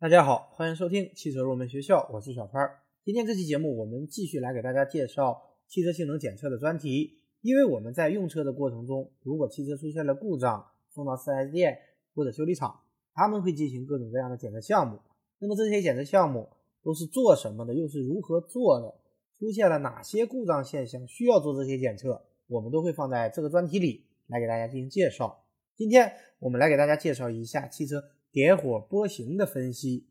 [0.00, 2.66] 大家好，欢迎收听汽车入门学校，我是小川。
[3.04, 7.18] 今天这期节目，我们继续来给大家介绍汽车性能检测的专题。
[7.42, 11.76] 因为我们在用车的过程中，如果汽车出现了故障，送到 4S 店
[12.14, 12.80] 或者修理厂，
[13.12, 14.98] 他们会进行各种各样的检测项目。
[15.38, 16.48] 那么这些检测项目
[16.82, 17.74] 都是做什么的？
[17.74, 18.94] 又是如何做的？
[19.38, 22.24] 出现了哪些故障现象需要做这些检测？
[22.46, 25.44] 我们都会放在这个专题里来给大家进行介绍。
[25.76, 28.02] 今天我们来给大家介绍一下汽车
[28.32, 30.06] 点火波形的分析。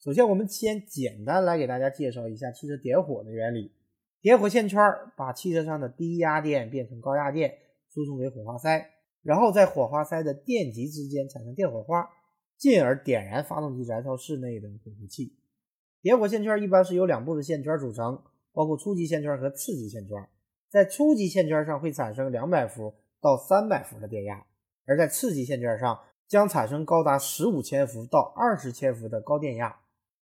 [0.00, 3.72] 首先，我们先简单来给大家介绍一下汽车点火的原理。
[4.20, 4.80] 点火线圈
[5.16, 8.90] 把汽车上的低压电变成高压电，输送给火花塞，
[9.22, 12.08] 然后在火花塞的电极之间产生电火花，
[12.56, 15.36] 进而点燃发动机燃烧室内的混合气。
[16.00, 18.20] 点火线圈一般是由两部分线圈组成，
[18.52, 20.28] 包括初级线圈和次级线圈。
[20.68, 24.44] 在初级线圈上会产生两百伏到三百伏的电压，
[24.84, 26.00] 而在次级线圈上
[26.32, 29.76] 将产生高达十五千伏到二十千伏的高电压。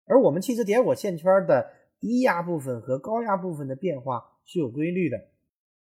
[0.05, 1.65] 而我们汽车点火线圈的
[2.01, 5.17] 低压部分和高压部分的变化是有规律的，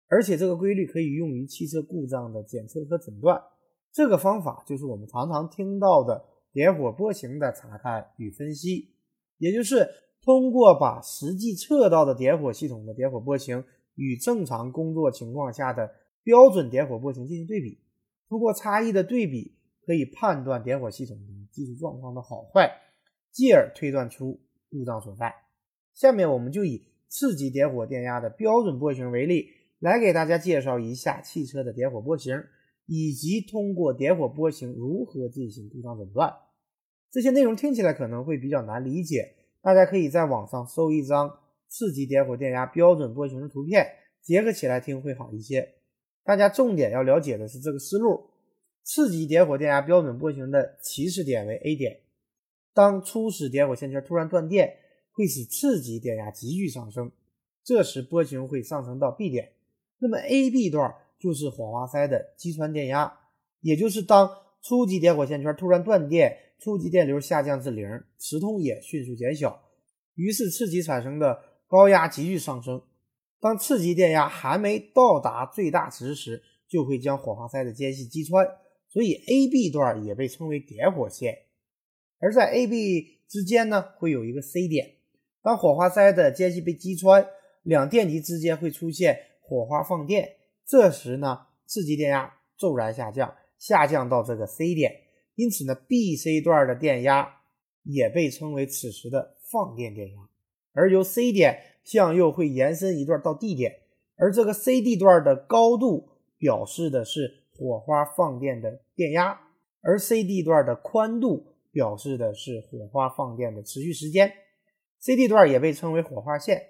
[0.07, 3.41] 而且这个规律可以用于汽车故障的检测和诊断。
[3.91, 8.93] 这个方法就是我们常常听到的点火波形的查看与分析，
[9.39, 9.89] 也就是
[10.23, 13.63] 通过把实际测到的点火系统的点火波形
[13.95, 15.89] 与正常工作情况下的
[16.21, 17.79] 标准点火波形进行对比，
[18.29, 19.55] 通过差异的对比
[19.91, 22.71] 可以判断点火系统的技术状况的好坏，
[23.29, 24.39] 继而推断出
[24.69, 25.35] 故障所在。
[25.93, 32.41] 下面我们就以次级点火电压的标准波形为例，来给大家介绍一下汽车的点火波形，
[32.85, 36.33] 以及通过点火波形如何进行故障诊断。
[37.11, 43.85] 这些内容听起来可能会比较难理解，大家可以在网上搜一张次级点火电压标准波形的图片，
[44.21, 45.73] 结合起来听会好一些。
[46.23, 48.30] 大家重点要了解的是这个思路：
[48.83, 52.01] 次级点火电压标准波形的起始点为 A 点，
[52.73, 54.77] 当初始点火线圈突然断电。
[55.13, 57.11] 会使次级电压急剧上升，
[57.65, 59.51] 这时波形会上升到 B 点。
[59.99, 63.11] 那么 A、B 段就是火花塞的击穿电压，
[63.59, 64.29] 也就是当
[64.61, 67.85] 初级点火线圈突然断电，初级电流下降至零，
[68.17, 69.61] 磁通也迅速减小，
[70.15, 72.81] 于是次级产生的高压急剧上升。
[73.41, 78.47] 当次级电压还没到达最大值时，就会将火花塞的间隙击穿，
[78.91, 81.45] 所以 A、B 段也被称为点火线。
[82.19, 84.95] 而在 A、B 之间呢，会有一个 C 点。
[85.41, 87.25] 当火花塞的间隙被击穿，
[87.63, 90.35] 两电极之间会出现火花放电，
[90.67, 95.01] 这时呢，次级电压骤然下降，下降到这个 C 点，
[95.35, 97.41] 因此呢，B、C 段的电压
[97.83, 100.29] 也被称为此时的放电电压。
[100.73, 103.79] 而由 C 点向右会延伸一段到 D 点，
[104.17, 109.39] 而这个 CD 段的高度表示的是火花放电的电压，
[109.81, 114.33] 而 CD 段的宽度表示的是火花放电的持续时间。
[114.99, 116.69] C D 段也被称为火花线，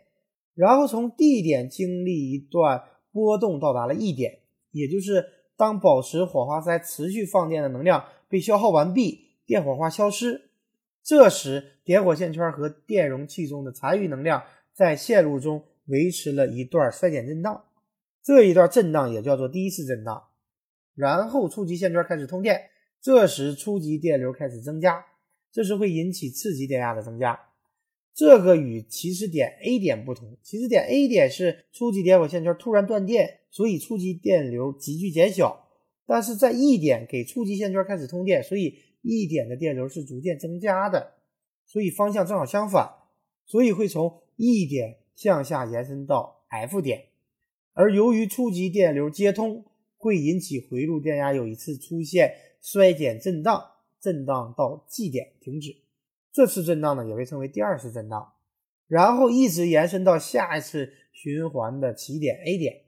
[0.53, 4.39] 然后从 D 点经历一段波动到达了 E 点，
[4.71, 5.25] 也就是
[5.55, 10.49] 当保持火花塞持续放电的能量被消耗完毕，电火花消失，
[11.01, 14.43] 这时点火线圈和电容器中的残余能量
[14.73, 17.63] 在线路中维持了一段衰减震荡，
[18.21, 20.21] 这一段震荡也叫做第一次震荡。
[20.95, 22.69] 然后初级线圈开始通电，
[23.01, 25.05] 这时初级电流开始增加，
[25.51, 27.39] 这时会引起次级电压的增加。
[28.13, 35.65] 这个与起始点 A 点不同，起始点 A 点是初级点火线圈突然断电，所以初级电流急剧减小；
[36.05, 41.13] 但是在 E 点给初级线圈开始通电，所以 E 点的电流是逐渐增加的，
[41.65, 42.89] 所以方向正好相反，
[43.45, 47.05] 所以会从 E 点向下延伸到 F 点。
[47.73, 49.63] 而由于初级电流接通，
[50.01, 53.63] 会引起回路电压有一次出现衰减震荡，
[53.99, 55.77] 震荡到 G 点停止。
[56.33, 58.33] 这次震荡呢，也被称为第二次震荡，
[58.87, 62.81] 然后一直延伸到下一次循环的起点 A 点。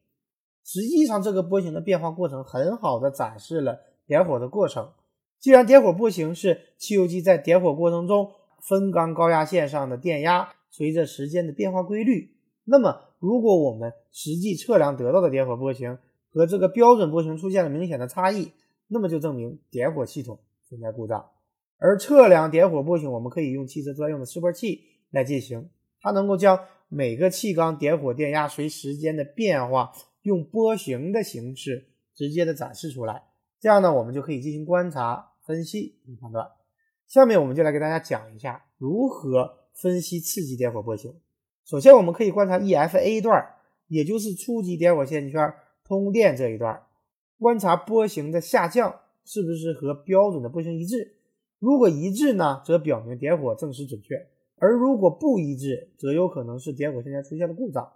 [0.63, 4.91] 实际上，这个波形的变化过程很好的展示了点火的过程。
[5.39, 8.31] 既然点火波形是汽油机在点火过程中
[8.61, 12.33] 分缸高压线上的电压随着时间的变化规律，
[12.63, 15.97] 那么如果我们实际测量得到的点火波形
[16.33, 18.51] 和这个标准波形出现了明显的差异，
[18.87, 21.29] 那么就证明点火系统存在故障。
[21.77, 24.81] 而测量点火波形，我们可以用汽车专用的示波器
[25.11, 25.69] 来进行，
[26.01, 29.91] 它能够将每个气缸点火电压随时间的变化，
[30.23, 33.23] 用波形的形式直接的展示出来。
[33.59, 36.47] 这样呢，我们就可以进行观察、分析与判断。
[37.07, 41.13] 下面我们就来给大家讲一下如何分析次级点火波形。
[41.65, 43.45] 首先，我们可以观察 EFA 段，
[43.87, 45.53] 也就是初级点火线圈
[45.83, 46.83] 通电这一段，
[47.39, 51.15] 观察波形的下降是不是和标准的波形一致。
[51.59, 54.15] 如果一致呢，则表明点火证实准确；
[54.57, 57.93] 而如果不一致，则有可能是点火线间出现了故障。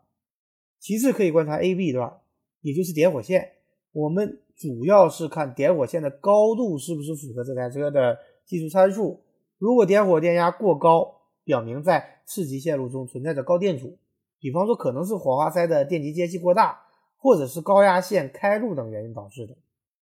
[0.80, 2.20] 其次，可以观察 A、B 段，
[2.62, 3.54] 也就是点火线。
[3.92, 9.22] 我们主要是看点火线的高度是不是符合这台车的技术参数。
[9.58, 13.98] 如果点火电压过高，表明在次级线路中存在着高电阻，
[14.40, 16.80] 比方说可能是火花塞的电极间隙过大，
[17.18, 19.58] 或者是高压线开路等原因导致的。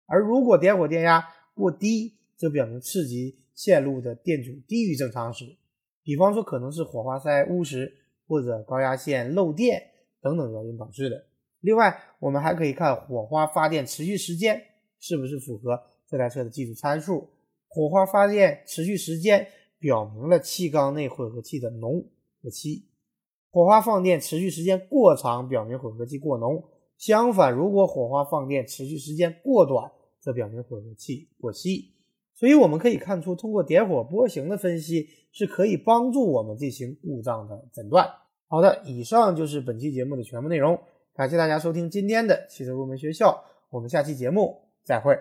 [0.06, 5.56] 而如果点火电压过低，则表明次级线路的电阻低于正常值，
[6.02, 7.96] 比方说可能是火花塞误食
[8.28, 9.82] 或者高压线漏电
[10.20, 11.24] 等等原因导致的。
[11.60, 14.62] 另外，我们还可以看火花发电持续时间
[15.00, 17.30] 是不是符合这台车的技术参数。
[17.68, 19.48] 火花发电持续时间
[19.78, 22.04] 表明了气缸内混合气的浓
[22.42, 22.86] 和稀。
[23.50, 26.62] 火花放电持续时间过长，表明混合气过浓。
[26.98, 29.90] 相反，如果火花放电持续时间过短，
[30.20, 31.92] 则表明混合气过稀。
[32.34, 38.06] 所以我们可以看出，通过点火波形的分析是可以帮助我们进行故障的诊断。
[38.46, 40.78] 好的，以上就是本期节目的全部内容。
[41.14, 45.18] 感谢大家收听今天的汽车入门学校，我们下期节目再会。